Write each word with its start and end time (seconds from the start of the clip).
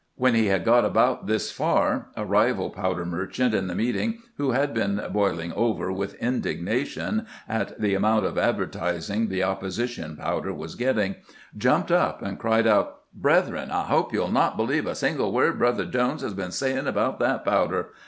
When 0.15 0.33
he 0.33 0.47
had 0.47 0.65
got 0.65 0.83
about 0.83 1.27
this 1.27 1.51
far 1.51 2.07
a 2.17 2.25
rival 2.25 2.71
powder 2.71 3.05
merchant 3.05 3.53
in 3.53 3.67
the 3.67 3.75
meet 3.75 3.95
ing, 3.95 4.17
who 4.37 4.49
had 4.49 4.73
been 4.73 4.99
boiling 5.13 5.53
over 5.53 5.91
with 5.91 6.15
indignation 6.15 7.27
at 7.47 7.79
the 7.79 7.93
amount 7.93 8.25
of 8.25 8.35
advertising 8.35 9.27
the 9.27 9.43
opposition 9.43 10.17
powder 10.17 10.53
was 10.55 10.73
getting, 10.73 11.17
jumped 11.55 11.91
up 11.91 12.23
and 12.23 12.39
cried 12.39 12.65
out: 12.65 12.99
'Brethren, 13.13 13.69
I 13.69 13.83
hope 13.83 14.11
you 14.11 14.23
'U 14.25 14.31
not 14.31 14.57
believe 14.57 14.87
a 14.87 14.95
single 14.95 15.31
word 15.31 15.59
Brother 15.59 15.85
Jones 15.85 16.23
has 16.23 16.33
been 16.33 16.49
sayin' 16.51 16.87
about 16.87 17.19
that 17.19 17.45
powder. 17.45 17.89